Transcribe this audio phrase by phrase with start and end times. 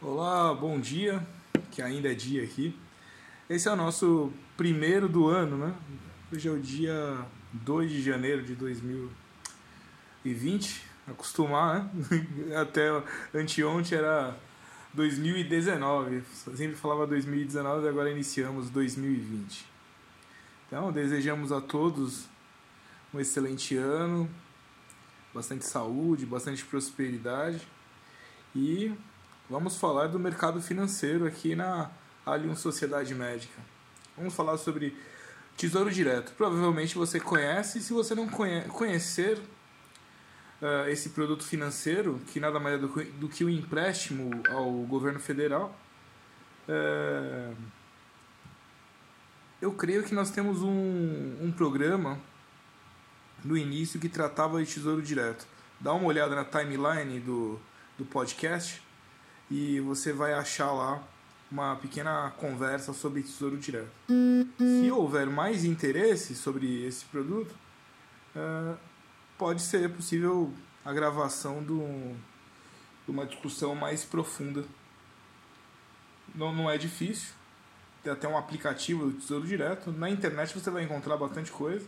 [0.00, 1.26] Olá, bom dia,
[1.72, 2.72] que ainda é dia aqui.
[3.50, 5.74] Esse é o nosso primeiro do ano, né?
[6.32, 10.84] Hoje é o dia 2 de janeiro de 2020.
[11.08, 12.54] Acostumar, né?
[12.62, 12.90] Até
[13.34, 14.38] anteontem era
[14.94, 16.22] 2019.
[16.54, 19.66] sempre falava 2019 e agora iniciamos 2020.
[20.68, 22.28] Então, desejamos a todos
[23.12, 24.30] um excelente ano,
[25.34, 27.66] bastante saúde, bastante prosperidade
[28.54, 28.94] e
[29.48, 31.90] vamos falar do mercado financeiro aqui na
[32.24, 33.60] Allianz Sociedade Médica.
[34.16, 34.96] Vamos falar sobre
[35.56, 36.32] Tesouro Direto.
[36.32, 39.38] Provavelmente você conhece, se você não conhe conhecer
[40.60, 44.70] uh, esse produto financeiro, que nada mais é do, do que o um empréstimo ao
[44.82, 45.74] governo federal,
[46.68, 47.56] uh,
[49.60, 52.18] eu creio que nós temos um, um programa
[53.42, 55.46] no início que tratava de Tesouro Direto.
[55.80, 57.58] Dá uma olhada na timeline do,
[57.96, 58.82] do podcast
[59.50, 61.02] e você vai achar lá
[61.50, 63.90] uma pequena conversa sobre Tesouro Direto.
[64.58, 67.54] Se houver mais interesse sobre esse produto,
[68.36, 68.76] uh,
[69.38, 70.52] pode ser possível
[70.84, 71.72] a gravação de
[73.10, 74.64] uma discussão mais profunda.
[76.34, 77.32] Não, não é difícil,
[78.02, 79.90] tem até um aplicativo do Tesouro Direto.
[79.90, 81.86] Na internet você vai encontrar bastante coisa,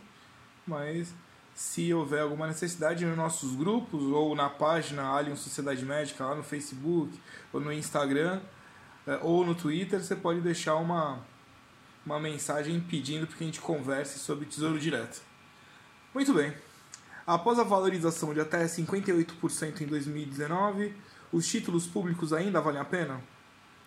[0.65, 1.13] mas
[1.53, 6.43] se houver alguma necessidade nos nossos grupos ou na página Alien Sociedade Médica, lá no
[6.43, 7.11] Facebook,
[7.51, 8.41] ou no Instagram,
[9.05, 11.19] eh, ou no Twitter, você pode deixar uma,
[12.05, 15.21] uma mensagem pedindo para que a gente converse sobre Tesouro Direto.
[16.13, 16.53] Muito bem.
[17.25, 20.93] Após a valorização de até 58% em 2019,
[21.31, 23.21] os títulos públicos ainda valem a pena?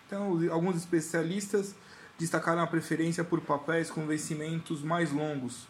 [0.07, 1.75] Então, alguns especialistas
[2.17, 5.67] destacaram a preferência por papéis com vencimentos mais longos.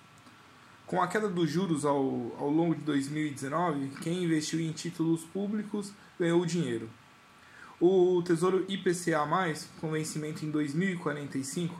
[0.88, 1.97] Com a queda dos juros ao,
[2.38, 6.88] ao longo de 2019, quem investiu em títulos públicos ganhou dinheiro.
[7.80, 9.25] O Tesouro IPCA,
[9.81, 11.75] com vencimento em 2045,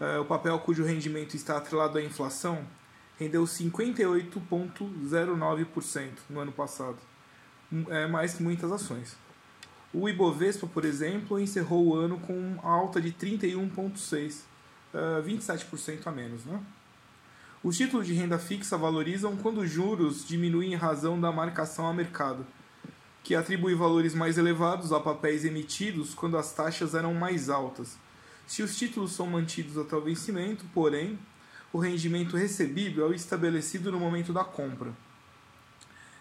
[0.00, 2.66] é, o papel cujo rendimento está atrelado à inflação,
[3.18, 6.98] rendeu 58,09% no ano passado,
[7.88, 9.16] é mais que muitas ações.
[9.92, 14.40] O Ibovespa, por exemplo, encerrou o ano com alta de 31,6%,
[15.24, 16.44] 27% a menos.
[16.44, 16.60] Né?
[17.64, 21.94] Os títulos de renda fixa valorizam quando os juros diminuem em razão da marcação a
[21.94, 22.46] mercado,
[23.22, 27.96] que atribui valores mais elevados a papéis emitidos quando as taxas eram mais altas.
[28.46, 31.18] Se os títulos são mantidos até o vencimento, porém,
[31.72, 34.92] o rendimento recebido é o estabelecido no momento da compra.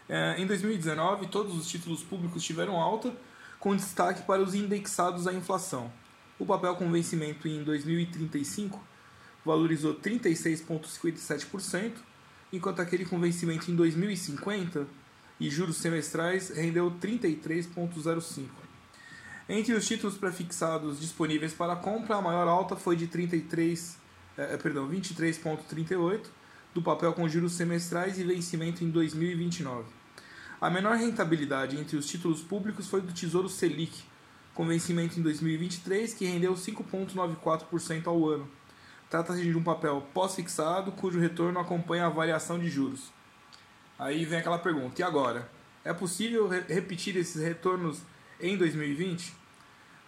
[0.08, 3.14] É, em 2019, todos os títulos públicos tiveram alta,
[3.60, 5.92] com destaque para os indexados à inflação.
[6.40, 8.93] O papel com vencimento em 2035
[9.46, 11.94] valorizou 36,57%,
[12.52, 14.88] enquanto aquele com vencimento em 2050
[15.40, 18.48] e juros semestrais rendeu 33,05%.
[19.50, 24.04] Entre os títulos prefixados disponíveis para compra, a maior alta foi de 33
[24.38, 26.26] é, é, perdão, 23,38
[26.74, 29.88] do papel com juros semestrais e vencimento em 2029.
[30.60, 34.04] A menor rentabilidade entre os títulos públicos foi do Tesouro Selic,
[34.56, 38.48] com vencimento em 2023, que rendeu 5,94% ao ano.
[39.14, 43.14] Trata-se de um papel pós-fixado cujo retorno acompanha a variação de juros.
[44.00, 45.48] Aí vem aquela pergunta: e agora?
[45.86, 48.02] É possível re repetir esses retornos
[48.42, 49.32] em 2020?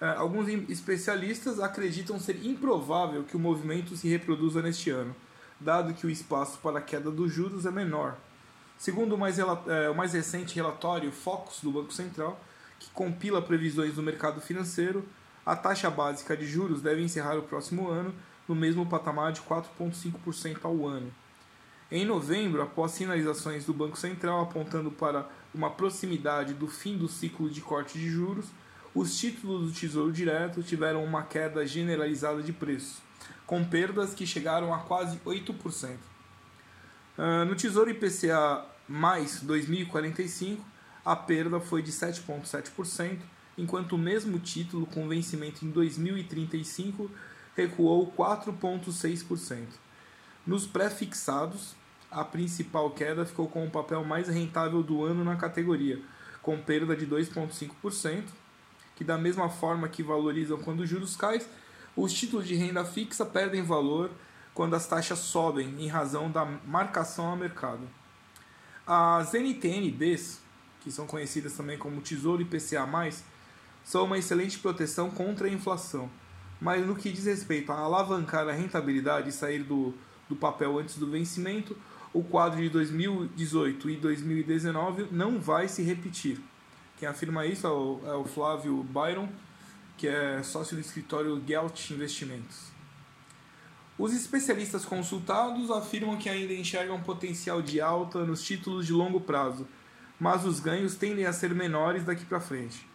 [0.01, 5.15] É, alguns especialistas acreditam ser improvável que o movimento se reproduza neste ano,
[5.59, 8.17] dado que o espaço para a queda dos juros é menor.
[8.75, 12.43] Segundo o mais, é, o mais recente relatório Focus do Banco Central,
[12.79, 15.07] que compila previsões do mercado financeiro,
[15.45, 18.11] a taxa básica de juros deve encerrar o próximo ano
[18.47, 21.11] no mesmo patamar de 4,5% ao ano.
[21.91, 27.49] Em novembro, após sinalizações do Banco Central apontando para uma proximidade do fim do ciclo
[27.49, 28.47] de corte de juros,
[28.93, 33.01] os títulos do Tesouro Direto tiveram uma queda generalizada de preço,
[33.45, 35.89] com perdas que chegaram a quase 8%.
[35.91, 35.97] Uh,
[37.17, 40.65] ah, no Tesouro IPCA mais 2045,
[41.03, 43.19] a perda foi de 7,7%,
[43.57, 47.11] enquanto o mesmo título com vencimento em 2035
[47.55, 49.65] recuou 4,6%.
[50.45, 51.75] Nos pré-fixados,
[52.11, 56.01] a principal queda ficou com o papel mais rentável do ano na categoria,
[56.41, 58.23] com perda de 2,5%,
[58.95, 61.41] que da mesma forma que valorizam quando os juros caem,
[61.95, 64.11] os títulos de renda fixa perdem valor
[64.53, 67.87] quando as taxas sobem em razão da marcação ao mercado.
[68.85, 70.39] As NTNBs,
[70.81, 72.87] que são conhecidas também como Tesouro IPCA+,
[73.83, 76.09] são uma excelente proteção contra a inflação,
[76.65, 79.93] mas no que diz respeito a alavancar a rentabilidade e sair do,
[80.27, 81.77] do papel antes do vencimento,
[82.11, 86.41] o quadro de 2018 e 2019 não vai se repetir.
[86.97, 89.29] Quem afirma isso é o, é o Flávio Byron,
[89.95, 92.71] que é sócio do escritório Gelt Investimentos.
[93.95, 99.67] Os especialistas consultados afirmam que ainda enxergam potencial de alta nos títulos de longo prazo,
[100.19, 102.94] mas os ganhos tendem a ser menores daqui para frente.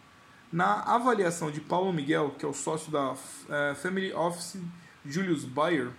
[0.51, 4.57] Na avaliação de Paulo Miguel, que é o sócio da uh, Family Office
[5.05, 5.89] Julius Bayer,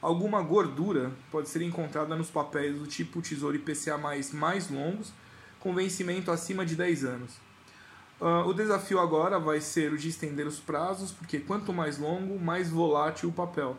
[0.00, 5.12] alguma gordura pode ser encontrada nos papéis do tipo Tesouro IPCA mais, mais longos,
[5.58, 7.32] com vencimento acima de 10 anos.
[8.20, 12.38] Uh, o desafio agora vai ser o de estender os prazos, porque quanto mais longo,
[12.38, 13.76] mais volátil o papel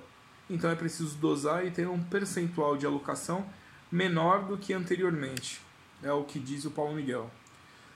[0.52, 3.46] então é preciso dosar e ter um percentual de alocação
[3.90, 5.62] menor do que anteriormente,
[6.04, 7.32] é o que diz o Paulo Miguel.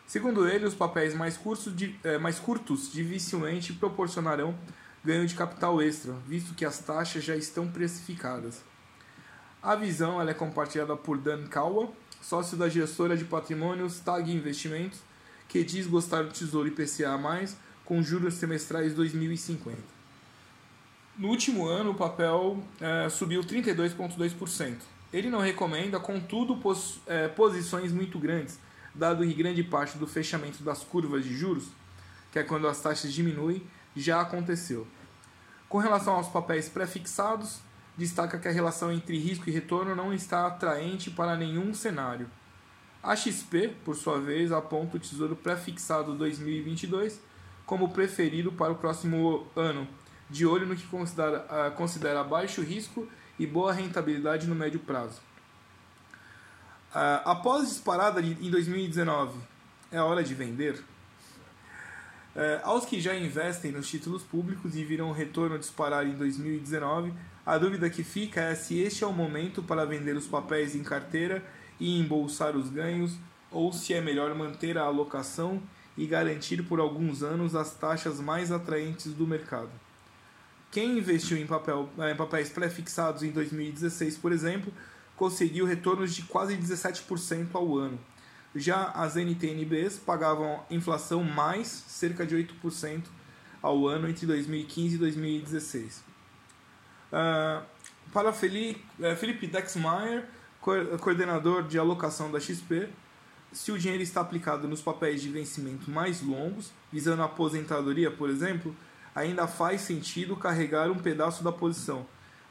[0.07, 1.74] Segundo ele, os papéis mais curtos,
[2.04, 4.56] é, mais curtos dificilmente proporcionarão
[5.04, 8.63] ganho de capital extra, visto que as taxas já estão precificadas.
[9.62, 11.90] A visão é compartilhada por Dan Kawa,
[12.22, 15.00] sócio da gestora de patrimônios TAG Investimentos,
[15.48, 17.19] que diz gostar do Tesouro IPCA+,
[17.84, 19.78] com juros semestrais 2050.
[21.18, 24.78] No último ano, o papel é, subiu 32,2%.
[25.13, 28.60] Ele não recomenda, contudo, pos, é, posições muito grandes,
[28.95, 31.65] dado que grande parte do fechamento das curvas de juros,
[32.31, 33.63] que é quando as taxas diminuem,
[33.95, 34.88] já aconteceu.
[35.69, 37.59] Com relação aos papéis pré-fixados,
[37.97, 42.30] destaca que a relação entre risco e retorno não está atraente para nenhum cenário.
[43.01, 47.19] A XP, por sua vez, aponta o Tesouro Pré-Fixado 2022
[47.65, 49.88] como preferido para o próximo ano,
[50.30, 53.07] de olho no que considera, uh, considera baixo risco
[53.38, 55.21] e boa rentabilidade no médio prazo.
[56.95, 59.38] Uh, após disparada em 2019,
[59.92, 60.75] é hora de vender?
[62.33, 67.13] Uh, aos que já investem nos títulos públicos e viram o retorno disparar em 2019,
[67.45, 70.83] a dúvida que fica é se este é o momento para vender os papéis em
[70.83, 71.44] carteira
[71.81, 73.18] e embolsar os ganhos,
[73.51, 75.62] ou se é melhor manter a alocação
[75.98, 79.69] e garantir por alguns anos as taxas mais atraentes do mercado.
[80.71, 84.74] Quem investiu em, papel, eh, em papéis pré-fixados em 2016, por exemplo,
[85.15, 88.00] conseguiu retornos de quase 17% ao ano.
[88.56, 93.03] Já as NTNBs pagavam inflação mais cerca de 8%
[93.62, 96.03] ao ano entre 2015 e 2016.
[97.12, 97.65] Uh,
[98.13, 100.25] para Felipe, eh, Felipe Dexmeyer,
[101.01, 102.88] coordenador de alocação da XP,
[103.51, 108.29] se o dinheiro está aplicado nos papéis de vencimento mais longos, visando a aposentadoria, por
[108.29, 108.75] exemplo,
[109.13, 112.06] ainda faz sentido carregar um pedaço da posição.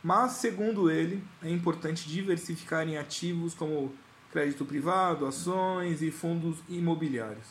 [0.05, 3.91] Mas, segundo ele, é importante diversificar em ativos como
[4.31, 7.47] crédito privado, ações e fundos imobiliários.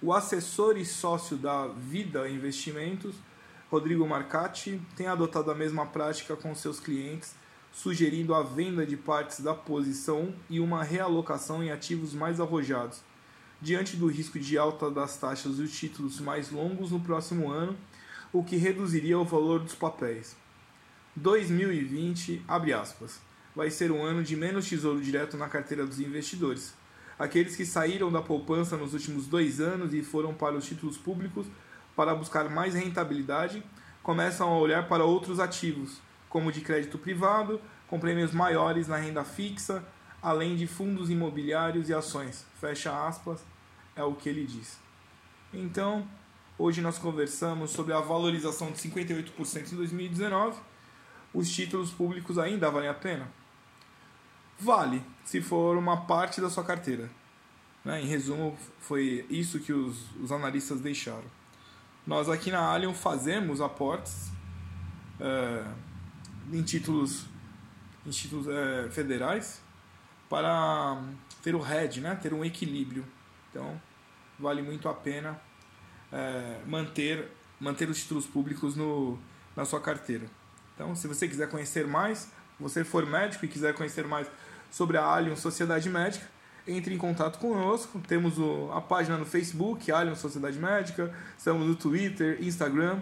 [0.00, 3.16] O assessor e sócio da Vida Investimentos,
[3.68, 7.34] Rodrigo Marcati, tem adotado a mesma prática com seus clientes,
[7.72, 13.00] sugerindo a venda de partes da posição e uma realocação em ativos mais arrojados.
[13.60, 17.76] Diante do risco de alta das taxas dos títulos mais longos no próximo ano,
[18.32, 20.36] o que reduziria o valor dos papéis.
[21.16, 23.20] 2020, abre aspas,
[23.54, 26.74] vai ser um ano de menos tesouro direto na carteira dos investidores.
[27.18, 31.46] Aqueles que saíram da poupança nos últimos dois anos e foram para os títulos públicos
[31.96, 33.62] para buscar mais rentabilidade
[34.02, 39.24] começam a olhar para outros ativos, como de crédito privado, com prêmios maiores na renda
[39.24, 39.84] fixa,
[40.22, 42.46] além de fundos imobiliários e ações.
[42.60, 43.44] Fecha aspas,
[43.96, 44.78] é o que ele diz.
[45.52, 46.06] Então,
[46.58, 50.58] Hoje nós conversamos sobre a valorização de 58% em 2019.
[51.36, 53.30] Os títulos públicos ainda valem a pena?
[54.58, 57.10] Vale, se for uma parte da sua carteira.
[57.84, 58.00] Né?
[58.00, 61.26] Em resumo, foi isso que os, os analistas deixaram.
[62.06, 64.32] Nós aqui na Allion fazemos aportes
[65.20, 65.62] é,
[66.50, 67.26] em títulos,
[68.06, 69.60] em títulos é, federais
[70.30, 71.02] para
[71.42, 72.14] ter o hedge, né?
[72.14, 73.04] ter um equilíbrio.
[73.50, 73.78] Então,
[74.38, 75.38] vale muito a pena
[76.10, 79.18] é, manter, manter os títulos públicos no,
[79.54, 80.30] na sua carteira.
[80.76, 82.28] Então, se você quiser conhecer mais,
[82.60, 84.28] você for médico e quiser conhecer mais
[84.70, 86.24] sobre a Allion Sociedade Médica,
[86.68, 87.98] entre em contato conosco.
[88.06, 93.00] Temos o, a página no Facebook, Allion Sociedade Médica, estamos no Twitter, Instagram.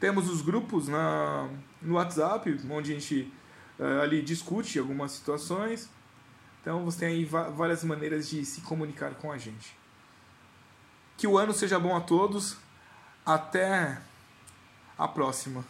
[0.00, 1.48] Temos os grupos na,
[1.80, 3.32] no WhatsApp, onde a gente
[3.78, 5.88] é, ali discute algumas situações.
[6.60, 9.76] Então você tem aí várias maneiras de se comunicar com a gente.
[11.16, 12.56] Que o ano seja bom a todos.
[13.24, 14.00] Até
[14.98, 15.64] a próxima.